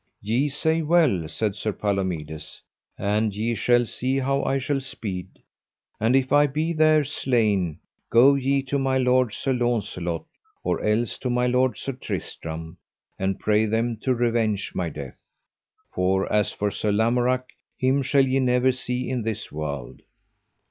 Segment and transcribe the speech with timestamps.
[0.23, 2.59] Ye say well, said Sir Palomides,
[2.97, 5.43] and ye shall see how I shall speed;
[5.99, 7.77] and if I be there slain
[8.09, 10.25] go ye to my lord Sir Launcelot,
[10.63, 12.77] or else to my lord Sir Tristram,
[13.19, 15.23] and pray them to revenge my death,
[15.93, 20.01] for as for Sir Lamorak him shall ye never see in this world.